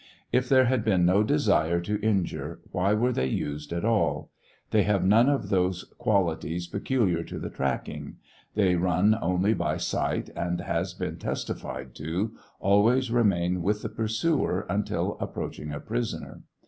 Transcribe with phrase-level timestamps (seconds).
[0.31, 4.29] If there had been no desire to injure, why were they used at all 1
[4.71, 8.15] They have none of those qualities peculiar to the tracking;
[8.55, 13.85] they run only by sight, and, as has been testi fied to, always remained with
[13.85, 16.41] x\u; pursuer until approaching a prisoner.